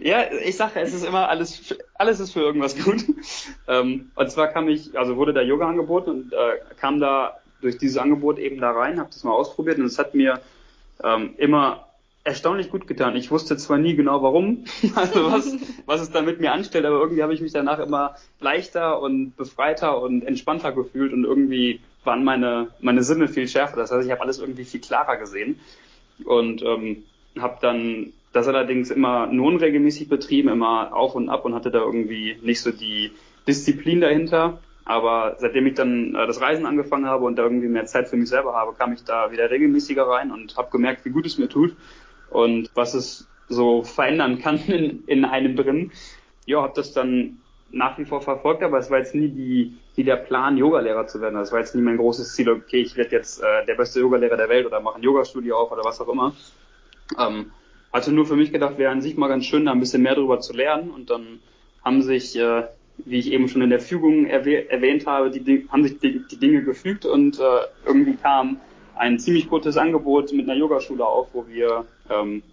[0.01, 3.05] ja, ich sage, es ist immer alles, alles ist für irgendwas gut.
[3.67, 7.77] Ähm, und zwar kam ich, also wurde da Yoga angeboten und äh, kam da durch
[7.77, 10.39] dieses Angebot eben da rein, habe das mal ausprobiert und es hat mir
[11.03, 11.85] ähm, immer
[12.23, 13.15] erstaunlich gut getan.
[13.15, 16.99] Ich wusste zwar nie genau warum, also was, was es da mit mir anstellt, aber
[16.99, 22.23] irgendwie habe ich mich danach immer leichter und befreiter und entspannter gefühlt und irgendwie waren
[22.23, 23.77] meine, meine Sinne viel schärfer.
[23.77, 25.59] Das heißt, ich habe alles irgendwie viel klarer gesehen
[26.25, 27.03] und ähm,
[27.39, 31.79] habe dann das allerdings immer nur unregelmäßig betrieben, immer auf und ab und hatte da
[31.79, 33.11] irgendwie nicht so die
[33.47, 34.59] Disziplin dahinter.
[34.85, 38.17] Aber seitdem ich dann äh, das Reisen angefangen habe und da irgendwie mehr Zeit für
[38.17, 41.37] mich selber habe, kam ich da wieder regelmäßiger rein und habe gemerkt, wie gut es
[41.37, 41.75] mir tut
[42.31, 45.91] und was es so verändern kann in, in einem drin.
[46.47, 47.37] Ja, habe das dann
[47.71, 51.21] nach wie vor verfolgt, aber es war jetzt nie die, nie der Plan, Yogalehrer zu
[51.21, 51.35] werden.
[51.35, 54.37] Das war jetzt nie mein großes Ziel, okay, ich werde jetzt äh, der beste Yogalehrer
[54.37, 56.33] der Welt oder mache ein Yogastudio auf oder was auch immer.
[57.19, 57.51] Ähm,
[57.91, 60.15] hatte nur für mich gedacht, wäre an sich mal ganz schön, da ein bisschen mehr
[60.15, 60.89] drüber zu lernen.
[60.91, 61.39] Und dann
[61.83, 62.63] haben sich, äh,
[62.97, 66.37] wie ich eben schon in der Fügung erwäh erwähnt habe, die, haben sich die, die
[66.37, 67.43] Dinge gefügt und äh,
[67.85, 68.59] irgendwie kam
[68.95, 72.43] ein ziemlich gutes Angebot mit einer Yogaschule auf, wo wir ähm,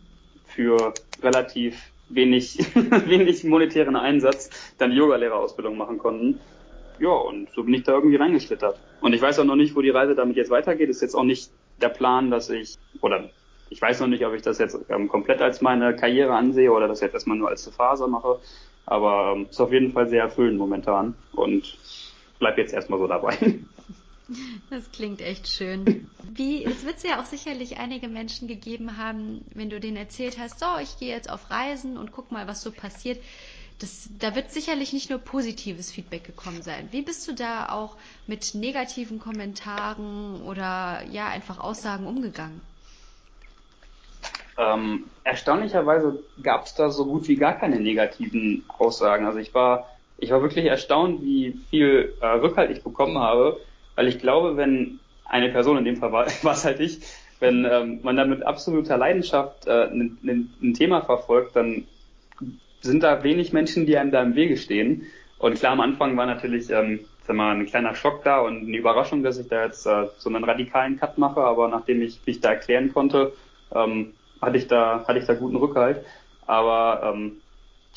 [0.45, 1.77] für relativ
[2.09, 2.59] wenig,
[3.07, 6.41] wenig monetären Einsatz dann die Yogalehrerausbildung machen konnten.
[6.99, 8.79] Ja, und so bin ich da irgendwie reingeschlittert.
[9.01, 10.89] Und ich weiß auch noch nicht, wo die Reise damit jetzt weitergeht.
[10.89, 13.29] Ist jetzt auch nicht der Plan, dass ich, oder
[13.69, 16.89] ich weiß noch nicht, ob ich das jetzt ähm, komplett als meine Karriere ansehe oder
[16.89, 18.39] das jetzt erstmal nur als Phase mache.
[18.87, 21.77] Aber ähm, ist auf jeden Fall sehr erfüllend momentan und
[22.39, 23.37] bleib jetzt erstmal so dabei.
[24.71, 26.11] Das klingt echt schön.
[26.33, 30.59] Wie, es wird ja auch sicherlich einige Menschen gegeben haben, wenn du denen erzählt hast,
[30.59, 33.23] so, ich gehe jetzt auf Reisen und guck mal, was so passiert.
[33.79, 36.89] Das, da wird sicherlich nicht nur positives Feedback gekommen sein.
[36.93, 42.61] Wie bist du da auch mit negativen Kommentaren oder ja einfach Aussagen umgegangen?
[44.59, 49.27] Ähm, erstaunlicherweise gab es da so gut wie gar keine negativen Aussagen.
[49.27, 49.87] Also ich war,
[50.17, 53.61] ich war wirklich erstaunt, wie viel äh, Rückhalt ich bekommen habe
[53.97, 57.01] weil ich glaube, wenn eine Person, in dem Fall war, es halt ich,
[57.41, 61.85] wenn ähm, man da mit absoluter Leidenschaft äh, ein, ein, ein Thema verfolgt, dann
[62.81, 65.07] sind da wenig Menschen, die einem da im Wege stehen.
[65.39, 68.77] Und klar, am Anfang war natürlich ähm, sag mal, ein kleiner Schock da und eine
[68.77, 72.41] Überraschung, dass ich da jetzt äh, so einen radikalen Cut mache, aber nachdem ich mich
[72.41, 73.33] da erklären konnte,
[73.75, 76.05] ähm, hatte ich da hatte ich da guten Rückhalt.
[76.47, 77.39] Aber ähm,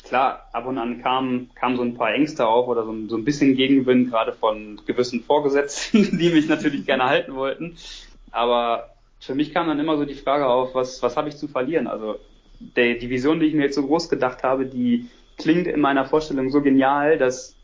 [0.02, 3.24] klar, ab und an kamen kam so ein paar Ängste auf oder so, so ein
[3.24, 7.76] bisschen Gegenwind, gerade von gewissen Vorgesetzten, die mich natürlich gerne halten wollten.
[8.30, 11.48] Aber für mich kam dann immer so die Frage auf, was, was habe ich zu
[11.48, 11.86] verlieren?
[11.86, 12.16] Also
[12.58, 15.08] der, die Vision, die ich mir jetzt so groß gedacht habe, die
[15.38, 17.56] klingt in meiner Vorstellung so genial, dass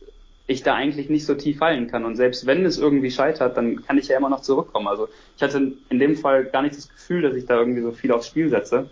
[0.46, 2.04] ich da eigentlich nicht so tief fallen kann.
[2.04, 4.86] Und selbst wenn es irgendwie scheitert, dann kann ich ja immer noch zurückkommen.
[4.86, 7.92] Also ich hatte in dem Fall gar nicht das Gefühl, dass ich da irgendwie so
[7.92, 8.88] viel aufs Spiel setze.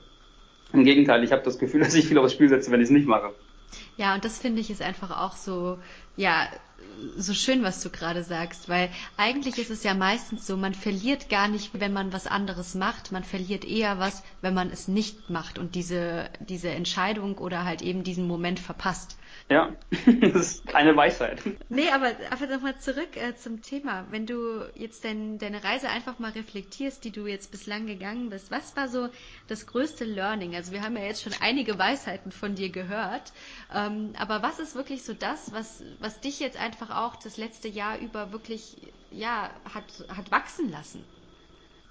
[0.75, 2.91] Im Gegenteil, ich habe das Gefühl, dass ich viel aufs Spiel setze, wenn ich es
[2.91, 3.33] nicht mache.
[3.97, 5.79] Ja, und das finde ich ist einfach auch so,
[6.17, 6.49] ja,
[7.17, 11.29] so schön, was du gerade sagst, weil eigentlich ist es ja meistens so, man verliert
[11.29, 15.31] gar nicht, wenn man was anderes macht, man verliert eher was, wenn man es nicht
[15.31, 19.17] macht und diese, diese Entscheidung oder halt eben diesen Moment verpasst.
[19.51, 19.75] Ja,
[20.21, 21.43] das ist eine Weisheit.
[21.69, 24.07] Nee, aber, aber nochmal zurück äh, zum Thema.
[24.11, 28.51] Wenn du jetzt dein, deine Reise einfach mal reflektierst, die du jetzt bislang gegangen bist,
[28.51, 29.09] was war so
[29.47, 30.55] das größte Learning?
[30.55, 33.33] Also wir haben ja jetzt schon einige Weisheiten von dir gehört,
[33.75, 37.37] ähm, aber was ist wirklich so das, was, was dich jetzt einfach einfach auch das
[37.37, 38.77] letzte Jahr über wirklich,
[39.11, 39.85] ja, hat,
[40.17, 41.05] hat wachsen lassen.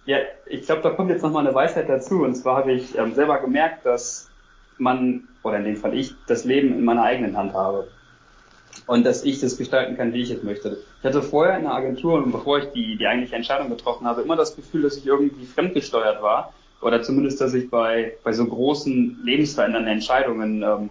[0.06, 2.24] Ja, ich glaube, da kommt jetzt nochmal eine Weisheit dazu.
[2.24, 4.30] Und zwar habe ich ähm, selber gemerkt, dass
[4.78, 7.88] man, oder in dem Fall ich, das Leben in meiner eigenen Hand habe.
[8.88, 10.80] Und dass ich das gestalten kann, wie ich es möchte.
[11.00, 14.22] Ich hatte vorher in der Agentur und bevor ich die, die eigentliche Entscheidung getroffen habe,
[14.22, 16.54] immer das Gefühl, dass ich irgendwie fremdgesteuert war.
[16.82, 20.90] Oder zumindest, dass ich bei, bei so großen lebensverändernden Entscheidungen ähm,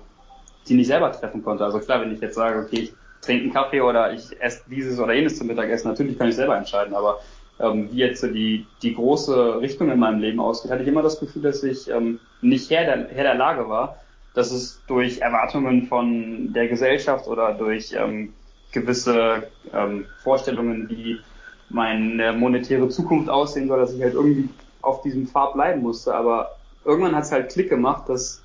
[0.68, 1.64] die nicht selber treffen konnte.
[1.64, 5.00] Also klar, wenn ich jetzt sage, okay, ich trinke einen Kaffee oder ich esse dieses
[5.00, 7.20] oder jenes zum Mittagessen, natürlich kann ich selber entscheiden, aber
[7.60, 11.02] ähm, wie jetzt so die, die große Richtung in meinem Leben ausgeht, hatte ich immer
[11.02, 13.96] das Gefühl, dass ich ähm, nicht Herr der, Herr der Lage war,
[14.34, 18.32] dass es durch Erwartungen von der Gesellschaft oder durch ähm,
[18.72, 21.20] gewisse ähm, Vorstellungen, wie
[21.68, 24.48] meine monetäre Zukunft aussehen soll, dass ich halt irgendwie
[24.80, 26.14] auf diesem Pfad bleiben musste.
[26.14, 28.42] Aber irgendwann hat es halt Klick gemacht, dass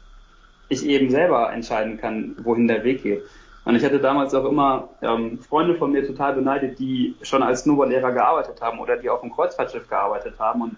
[0.70, 3.24] ich eben selber entscheiden kann, wohin der Weg geht.
[3.68, 7.64] Und ich hatte damals auch immer ähm, Freunde von mir total beneidet, die schon als
[7.64, 10.78] Snowboardlehrer gearbeitet haben oder die auf dem Kreuzfahrtschiff gearbeitet haben und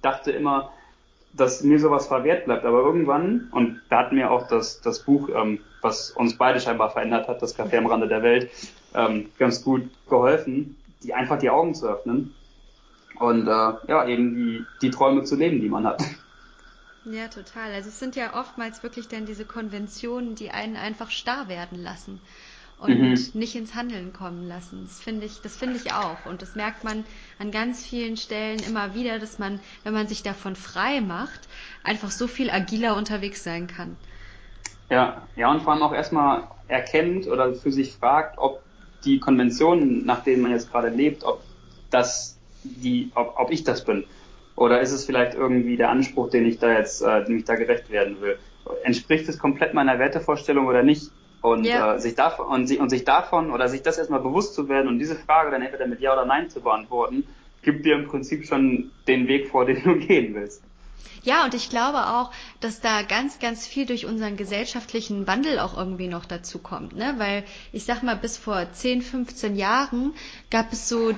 [0.00, 0.72] dachte immer,
[1.34, 2.64] dass mir sowas verwehrt bleibt.
[2.64, 6.88] Aber irgendwann, und da hat mir auch das, das Buch, ähm, was uns beide scheinbar
[6.88, 8.48] verändert hat, das Café am Rande der Welt,
[8.94, 12.34] ähm, ganz gut geholfen, die einfach die Augen zu öffnen
[13.18, 16.02] und äh, ja, eben die, die Träume zu leben, die man hat.
[17.04, 17.72] Ja, total.
[17.72, 22.20] Also es sind ja oftmals wirklich dann diese Konventionen, die einen einfach starr werden lassen
[22.82, 23.18] und mhm.
[23.34, 24.84] nicht ins Handeln kommen lassen.
[24.86, 26.26] Das finde ich, das finde ich auch.
[26.26, 27.04] Und das merkt man
[27.38, 31.40] an ganz vielen Stellen immer wieder, dass man, wenn man sich davon frei macht,
[31.84, 33.96] einfach so viel agiler unterwegs sein kann.
[34.90, 38.62] Ja, ja, und vor allem auch erstmal erkennt oder für sich fragt, ob
[39.04, 41.42] die Konventionen, nach denen man jetzt gerade lebt, ob
[41.90, 44.04] das die, ob, ob ich das bin.
[44.56, 47.54] Oder ist es vielleicht irgendwie der Anspruch, den ich da jetzt, äh, dem ich da
[47.54, 48.38] gerecht werden will?
[48.84, 51.10] Entspricht es komplett meiner Wertevorstellung oder nicht?
[51.40, 51.96] Und, ja.
[51.96, 55.00] äh, sich davon, und, und sich davon oder sich das erstmal bewusst zu werden und
[55.00, 57.24] diese Frage dann entweder mit Ja oder Nein zu beantworten,
[57.62, 60.62] gibt dir im Prinzip schon den Weg vor, den du gehen willst.
[61.24, 65.76] Ja, und ich glaube auch, dass da ganz, ganz viel durch unseren gesellschaftlichen Wandel auch
[65.76, 67.14] irgendwie noch dazu kommt, ne?
[67.18, 70.14] Weil ich sag mal, bis vor 10, 15 Jahren
[70.50, 71.12] gab es so,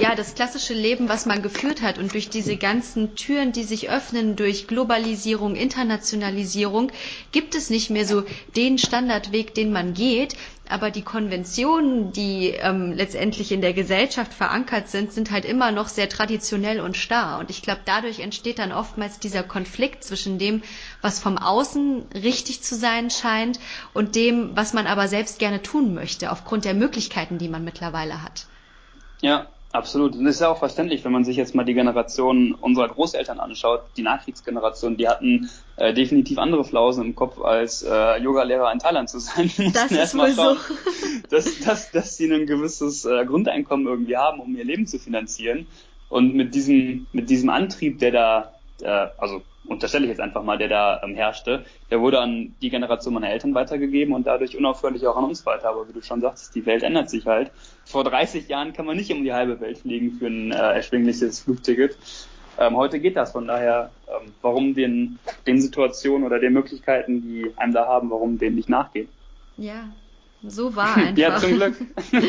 [0.00, 3.90] ja, das klassische Leben, was man geführt hat und durch diese ganzen Türen, die sich
[3.90, 6.90] öffnen durch Globalisierung, Internationalisierung,
[7.30, 8.24] gibt es nicht mehr so
[8.56, 10.34] den Standardweg, den man geht,
[10.68, 15.88] aber die Konventionen, die ähm, letztendlich in der Gesellschaft verankert sind, sind halt immer noch
[15.88, 17.38] sehr traditionell und starr.
[17.38, 20.62] Und ich glaube, dadurch entsteht dann oftmals dieser Konflikt zwischen dem,
[21.02, 23.60] was vom Außen richtig zu sein scheint
[23.92, 28.22] und dem, was man aber selbst gerne tun möchte, aufgrund der Möglichkeiten, die man mittlerweile
[28.22, 28.46] hat.
[29.20, 30.14] Ja, Absolut.
[30.14, 33.40] Und das ist ja auch verständlich, wenn man sich jetzt mal die Generation unserer Großeltern
[33.40, 38.78] anschaut, die Nachkriegsgeneration, die hatten äh, definitiv andere Flausen im Kopf, als äh, Yoga-Lehrer in
[38.78, 39.50] Thailand zu sein.
[39.58, 40.74] Die das ist wohl schauen, so.
[41.28, 45.66] dass, dass, dass sie ein gewisses äh, Grundeinkommen irgendwie haben, um ihr Leben zu finanzieren.
[46.08, 50.58] Und mit diesem, mit diesem Antrieb, der da, äh, also unterstelle ich jetzt einfach mal,
[50.58, 55.06] der da ähm, herrschte, der wurde an die Generation meiner Eltern weitergegeben und dadurch unaufhörlich
[55.06, 55.70] auch an uns weiter.
[55.70, 57.50] Aber wie du schon sagst, die Welt ändert sich halt.
[57.84, 61.40] Vor 30 Jahren kann man nicht um die halbe Welt fliegen für ein äh, erschwingliches
[61.40, 61.96] Flugticket.
[62.58, 67.52] Ähm, heute geht das, von daher, ähm, warum den, den Situationen oder den Möglichkeiten, die
[67.56, 69.08] einem da haben, warum denen nicht nachgehen?
[69.56, 69.88] Ja,
[70.46, 71.16] so war einfach.
[71.16, 71.74] ja, zum Glück.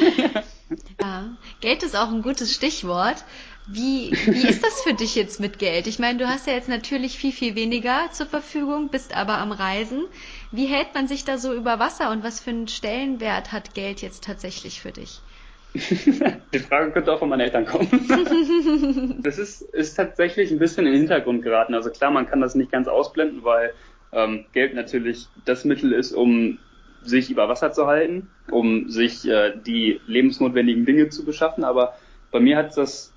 [1.01, 3.23] ja, Geld ist auch ein gutes Stichwort.
[3.67, 5.88] Wie, wie ist das für dich jetzt mit Geld?
[5.88, 9.51] Ich meine, du hast ja jetzt natürlich viel, viel weniger zur Verfügung, bist aber am
[9.51, 10.06] Reisen.
[10.51, 14.01] Wie hält man sich da so über Wasser und was für einen Stellenwert hat Geld
[14.01, 15.19] jetzt tatsächlich für dich?
[15.73, 19.19] Die Frage könnte auch von meinen Eltern kommen.
[19.23, 21.73] das ist, ist tatsächlich ein bisschen in den Hintergrund geraten.
[21.73, 23.73] Also klar, man kann das nicht ganz ausblenden, weil
[24.13, 26.60] ähm, Geld natürlich das Mittel ist, um
[27.01, 31.63] sich über Wasser zu halten, um sich äh, die lebensnotwendigen Dinge zu beschaffen.
[31.63, 31.95] Aber
[32.32, 33.14] bei mir hat das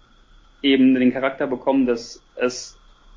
[0.62, 2.76] eben den Charakter bekommen, dass es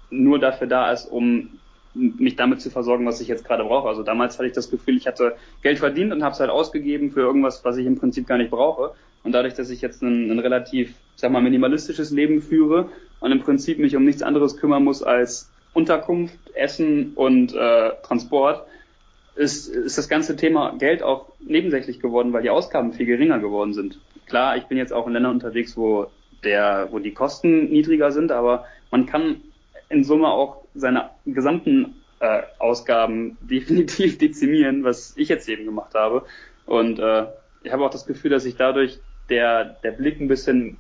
[0.09, 1.59] nur dafür da ist, um
[1.93, 3.87] mich damit zu versorgen, was ich jetzt gerade brauche.
[3.87, 7.11] Also damals hatte ich das Gefühl, ich hatte Geld verdient und habe es halt ausgegeben
[7.11, 8.93] für irgendwas, was ich im Prinzip gar nicht brauche.
[9.23, 13.41] Und dadurch, dass ich jetzt ein, ein relativ, sag mal, minimalistisches Leben führe und im
[13.41, 18.65] Prinzip mich um nichts anderes kümmern muss als Unterkunft, Essen und äh, Transport,
[19.35, 23.73] ist, ist das ganze Thema Geld auch nebensächlich geworden, weil die Ausgaben viel geringer geworden
[23.73, 23.99] sind.
[24.25, 26.07] Klar, ich bin jetzt auch in Ländern unterwegs, wo
[26.43, 29.41] der, wo die Kosten niedriger sind, aber man kann
[29.89, 36.25] in Summe auch seine gesamten äh, Ausgaben definitiv dezimieren, was ich jetzt eben gemacht habe.
[36.65, 37.25] Und äh,
[37.63, 38.99] ich habe auch das Gefühl, dass sich dadurch
[39.29, 40.77] der, der Blick ein bisschen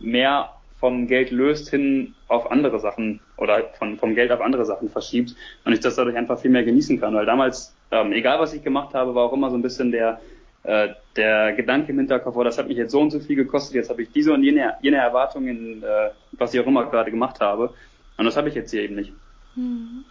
[0.00, 4.88] mehr vom Geld löst hin auf andere Sachen oder von, vom Geld auf andere Sachen
[4.88, 7.14] verschiebt und ich das dadurch einfach viel mehr genießen kann.
[7.14, 10.20] Weil damals, ähm, egal was ich gemacht habe, war auch immer so ein bisschen der,
[10.64, 13.74] äh, der Gedanke im Hinterkopf, oh, das hat mich jetzt so und so viel gekostet,
[13.74, 17.40] jetzt habe ich diese und jene, jene Erwartungen, äh, was ich auch immer gerade gemacht
[17.40, 17.74] habe.
[18.16, 19.12] Und das habe ich jetzt hier eben nicht.
[19.54, 20.04] Hm.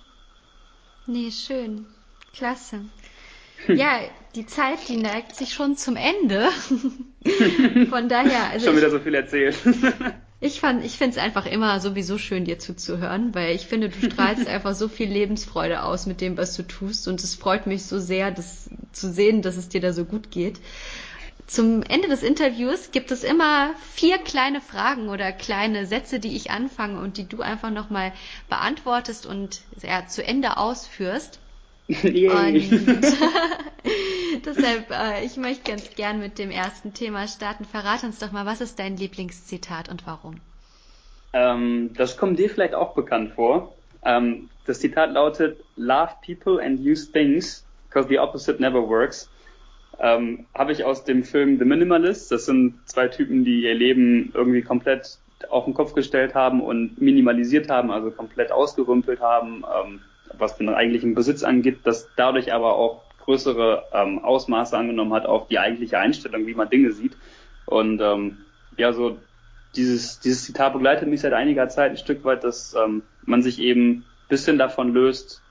[1.08, 1.86] Nee, schön.
[2.34, 2.82] Klasse.
[3.68, 4.00] Ja,
[4.34, 6.50] die Zeit, die neigt sich schon zum Ende.
[7.92, 8.50] Von daher.
[8.50, 9.56] Also schon wieder so viel erzählt.
[10.44, 14.06] Ich fand, ich finde es einfach immer sowieso schön, dir zuzuhören, weil ich finde, du
[14.12, 17.08] strahlst einfach so viel Lebensfreude aus mit dem, was du tust.
[17.08, 20.32] Und es freut mich so sehr, das zu sehen, dass es dir da so gut
[20.32, 20.60] geht.
[21.46, 26.50] Zum Ende des Interviews gibt es immer vier kleine Fragen oder kleine Sätze, die ich
[26.50, 28.12] anfange und die du einfach nochmal
[28.50, 31.40] beantwortest und ja, zu Ende ausführst.
[31.88, 32.04] Und
[34.46, 37.65] deshalb, äh, ich möchte ganz gern mit dem ersten Thema starten.
[37.65, 40.36] Verrat uns doch mal, was ist dein Lieblingszitat und warum?
[41.34, 43.74] Ähm, das kommt dir vielleicht auch bekannt vor.
[44.04, 49.30] Ähm, das Zitat lautet, Love people and use things, because the opposite never works.
[50.00, 52.32] Ähm, Habe ich aus dem Film The Minimalist.
[52.32, 57.02] Das sind zwei Typen, die ihr Leben irgendwie komplett auf den Kopf gestellt haben und
[57.02, 59.63] minimalisiert haben, also komplett ausgerümpelt haben.
[59.63, 60.02] Ähm,
[60.38, 65.48] was den eigentlichen Besitz angeht, das dadurch aber auch größere ähm, Ausmaße angenommen hat auf
[65.48, 67.18] die eigentliche Einstellung, wie man Dinge sieht.
[67.66, 68.38] Und ähm,
[68.78, 69.18] ja, so
[69.76, 73.60] dieses, dieses Zitat begleitet mich seit einiger Zeit ein Stück weit, dass ähm, man sich
[73.60, 75.42] eben bisschen davon löst,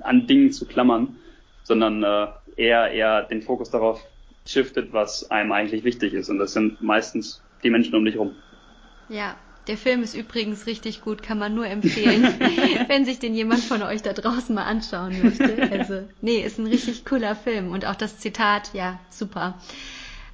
[0.00, 1.16] an Dingen zu klammern,
[1.64, 4.00] sondern äh, eher eher den Fokus darauf
[4.46, 6.30] shiftet, was einem eigentlich wichtig ist.
[6.30, 8.34] Und das sind meistens die Menschen um dich rum.
[9.08, 9.36] Ja,
[9.68, 12.22] der Film ist übrigens richtig gut, kann man nur empfehlen,
[12.88, 15.70] wenn sich den jemand von euch da draußen mal anschauen möchte.
[15.70, 19.60] Also, nee, ist ein richtig cooler Film und auch das Zitat, ja, super.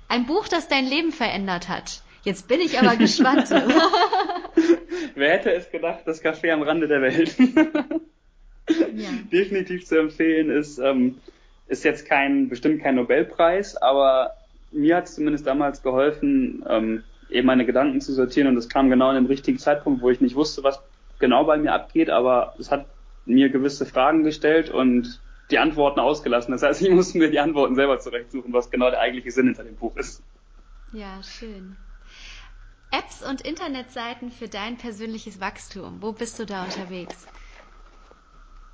[0.09, 2.03] Ein Buch, das dein Leben verändert hat.
[2.23, 3.51] Jetzt bin ich aber gespannt.
[5.15, 7.37] Wer hätte es gedacht, das Café am Rande der Welt.
[8.95, 9.11] ja.
[9.33, 11.19] Definitiv zu empfehlen ist, ähm,
[11.67, 14.31] ist jetzt kein, bestimmt kein Nobelpreis, aber
[14.71, 18.91] mir hat es zumindest damals geholfen, ähm, eben meine Gedanken zu sortieren und es kam
[18.91, 20.81] genau in dem richtigen Zeitpunkt, wo ich nicht wusste, was
[21.19, 22.87] genau bei mir abgeht, aber es hat
[23.25, 26.53] mir gewisse Fragen gestellt und die Antworten ausgelassen.
[26.53, 29.65] Das heißt, ich musste mir die Antworten selber zurechtsuchen, was genau der eigentliche Sinn hinter
[29.65, 30.23] dem Buch ist.
[30.93, 31.77] Ja, schön.
[32.91, 35.99] Apps und Internetseiten für dein persönliches Wachstum.
[36.01, 37.27] Wo bist du da unterwegs?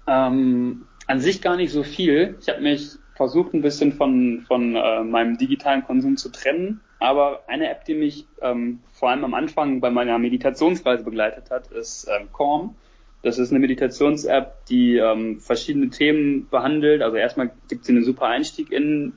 [0.07, 2.37] Ähm, an sich gar nicht so viel.
[2.41, 6.81] Ich habe mich versucht, ein bisschen von, von äh, meinem digitalen Konsum zu trennen.
[7.01, 11.73] Aber eine App, die mich ähm, vor allem am Anfang bei meiner Meditationsreise begleitet hat,
[11.73, 12.77] ist ähm, Calm.
[13.23, 17.03] Das ist eine Meditations-App, die ähm, verschiedene Themen behandelt.
[17.03, 19.15] Also erstmal gibt sie einen super Einstieg in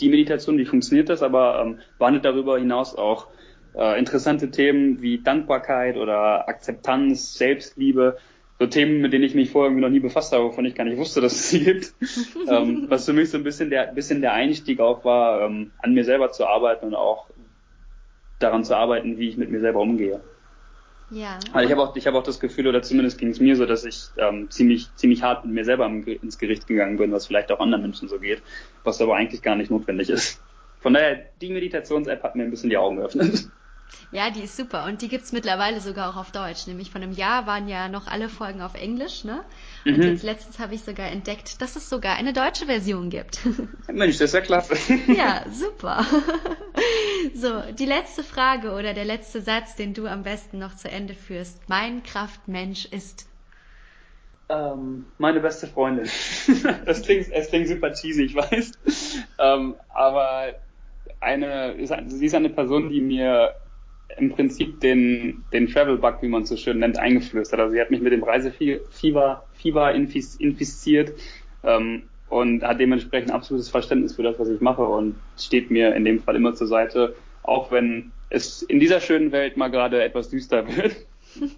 [0.00, 3.28] die Meditation, wie funktioniert das, aber ähm, behandelt darüber hinaus auch
[3.74, 8.18] äh, interessante Themen wie Dankbarkeit oder Akzeptanz, Selbstliebe
[8.62, 10.84] so Themen, mit denen ich mich vorher irgendwie noch nie befasst habe, wovon ich gar
[10.84, 11.92] nicht wusste, dass es sie gibt.
[12.48, 15.94] ähm, was für mich so ein bisschen der, bisschen der Einstieg auch war, ähm, an
[15.94, 17.26] mir selber zu arbeiten und auch
[18.38, 20.20] daran zu arbeiten, wie ich mit mir selber umgehe.
[21.10, 21.40] Ja.
[21.52, 23.66] Also ich habe auch, ich habe auch das Gefühl, oder zumindest ging es mir so,
[23.66, 27.50] dass ich ähm, ziemlich, ziemlich hart mit mir selber ins Gericht gegangen bin, was vielleicht
[27.50, 28.42] auch anderen Menschen so geht,
[28.84, 30.40] was aber eigentlich gar nicht notwendig ist.
[30.80, 33.50] Von daher, die Meditations-App hat mir ein bisschen die Augen geöffnet.
[34.10, 36.66] Ja, die ist super und die gibt's mittlerweile sogar auch auf Deutsch.
[36.66, 39.42] Nämlich von einem Jahr waren ja noch alle Folgen auf Englisch, ne?
[39.86, 40.02] Und mhm.
[40.02, 43.40] jetzt letztens habe ich sogar entdeckt, dass es sogar eine deutsche Version gibt.
[43.90, 44.74] Mensch, das ist ja klasse.
[45.06, 46.04] ja, super.
[47.34, 51.14] so, die letzte Frage oder der letzte Satz, den du am besten noch zu Ende
[51.14, 51.68] führst.
[51.68, 53.26] Mein Kraftmensch ist
[54.52, 56.04] ähm, meine beste Freundin.
[56.84, 58.72] das klingt, es klingt super cheesy, ich weiß.
[59.38, 60.54] Ähm, aber
[61.20, 61.76] eine,
[62.08, 63.54] sie ist eine Person, die mir
[64.18, 67.60] im Prinzip den, den Travel-Bug, wie man es so schön nennt, eingeflößt hat.
[67.60, 71.12] Also sie hat mich mit dem Reisefieber Fieber infiziert
[71.64, 76.04] ähm, und hat dementsprechend absolutes Verständnis für das, was ich mache und steht mir in
[76.04, 80.30] dem Fall immer zur Seite, auch wenn es in dieser schönen Welt mal gerade etwas
[80.30, 80.96] düster wird,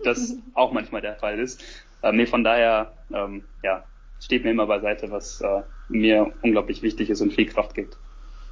[0.05, 1.62] das auch manchmal der Fall ist.
[2.03, 3.85] Ähm, nee, von daher, ähm, ja,
[4.21, 7.97] steht mir immer beiseite, was äh, mir unglaublich wichtig ist und viel Kraft gibt.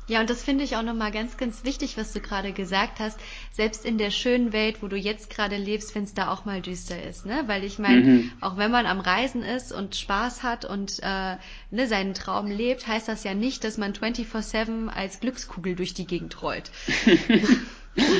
[0.08, 3.18] Ja, und das finde ich auch nochmal ganz, ganz wichtig, was du gerade gesagt hast.
[3.52, 6.60] Selbst in der schönen Welt, wo du jetzt gerade lebst, wenn es da auch mal
[6.60, 7.24] düster ist.
[7.24, 7.44] Ne?
[7.46, 8.32] Weil ich meine, mhm.
[8.40, 11.36] auch wenn man am Reisen ist und Spaß hat und äh,
[11.70, 16.06] ne, seinen Traum lebt, heißt das ja nicht, dass man 24-7 als Glückskugel durch die
[16.06, 16.70] Gegend rollt.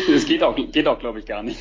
[0.09, 1.59] das geht auch, geht auch glaube ich, gar nicht.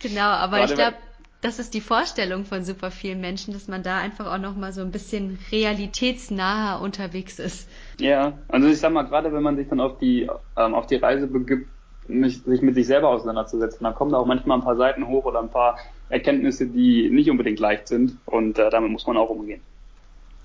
[0.00, 0.96] Genau, aber Gerade ich glaube,
[1.40, 4.72] das ist die Vorstellung von super vielen Menschen, dass man da einfach auch noch mal
[4.72, 7.68] so ein bisschen realitätsnaher unterwegs ist.
[8.00, 10.96] Ja, also ich sag mal, gerade wenn man sich dann auf die ähm, auf die
[10.96, 11.70] Reise begibt,
[12.08, 15.24] mich, sich mit sich selber auseinanderzusetzen, dann kommen da auch manchmal ein paar Seiten hoch
[15.24, 15.78] oder ein paar
[16.08, 19.62] Erkenntnisse, die nicht unbedingt leicht sind und äh, damit muss man auch umgehen.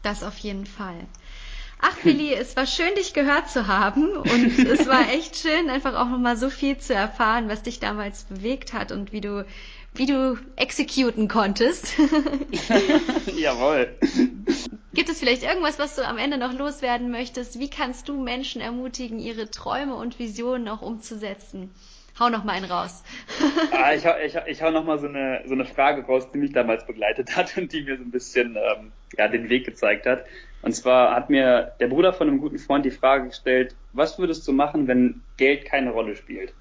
[0.02, 1.08] Das auf jeden Fall.
[1.84, 5.96] Ach, Philly, es war schön, dich gehört zu haben und es war echt schön, einfach
[5.96, 9.46] auch nochmal so viel zu erfahren, was dich damals bewegt hat und wie du,
[9.94, 11.94] wie du exekuten konntest.
[13.36, 13.96] Jawohl.
[14.94, 17.60] Gibt es vielleicht irgendwas, was du am Ende noch loswerden möchtest?
[17.60, 21.72] Wie kannst du Menschen ermutigen, ihre Träume und Visionen auch umzusetzen?
[22.20, 23.04] Hau noch mal einen raus.
[23.72, 26.38] ah, ich, hau, ich, ich hau noch mal so eine, so eine Frage raus, die
[26.38, 30.06] mich damals begleitet hat und die mir so ein bisschen ähm, ja, den Weg gezeigt
[30.06, 30.26] hat.
[30.62, 34.48] Und zwar hat mir der Bruder von einem guten Freund die Frage gestellt, was würdest
[34.48, 36.54] du machen, wenn Geld keine Rolle spielt?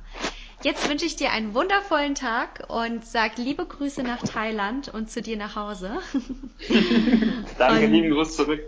[0.61, 5.23] Jetzt wünsche ich dir einen wundervollen Tag und sag liebe Grüße nach Thailand und zu
[5.23, 5.97] dir nach Hause.
[7.57, 8.61] Danke, lieben Gruß zurück.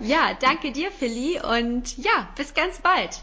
[0.00, 3.22] Ja, danke dir, Philly, und ja, bis ganz bald.